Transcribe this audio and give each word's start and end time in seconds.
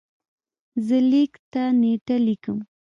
زه 0.85 0.97
لیک 1.09 1.33
ته 1.51 1.63
نېټه 1.79 2.15
لیکم. 2.25 2.57